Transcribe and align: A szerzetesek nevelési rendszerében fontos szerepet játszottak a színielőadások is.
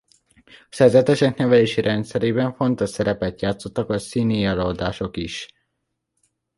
A 0.45 0.67
szerzetesek 0.69 1.37
nevelési 1.37 1.81
rendszerében 1.81 2.53
fontos 2.53 2.89
szerepet 2.89 3.41
játszottak 3.41 3.89
a 3.89 3.99
színielőadások 3.99 5.17
is. 5.17 5.49